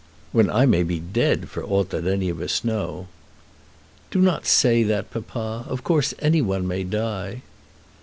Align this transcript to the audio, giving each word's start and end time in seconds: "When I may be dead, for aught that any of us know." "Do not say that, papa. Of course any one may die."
"When 0.31 0.49
I 0.49 0.65
may 0.65 0.81
be 0.81 0.99
dead, 0.99 1.47
for 1.47 1.63
aught 1.63 1.91
that 1.91 2.07
any 2.07 2.29
of 2.29 2.41
us 2.41 2.63
know." 2.63 3.05
"Do 4.09 4.19
not 4.19 4.47
say 4.47 4.81
that, 4.81 5.11
papa. 5.11 5.63
Of 5.69 5.83
course 5.83 6.15
any 6.17 6.41
one 6.41 6.67
may 6.67 6.83
die." 6.83 7.43